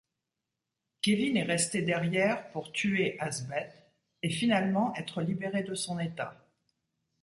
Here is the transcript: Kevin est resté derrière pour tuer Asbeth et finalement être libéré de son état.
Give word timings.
Kevin 1.03 1.35
est 1.37 1.43
resté 1.43 1.83
derrière 1.83 2.49
pour 2.53 2.71
tuer 2.71 3.17
Asbeth 3.19 3.85
et 4.23 4.31
finalement 4.31 4.95
être 4.95 5.21
libéré 5.21 5.61
de 5.61 5.75
son 5.75 5.99
état. 5.99 6.43